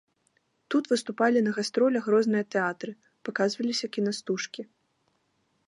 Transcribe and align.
Тут 0.75 0.87
выступалі 0.91 1.43
на 1.47 1.51
гастролях 1.57 2.09
розныя 2.15 2.43
тэатры, 2.55 2.91
паказваліся 3.29 3.85
кінастужкі. 3.99 4.61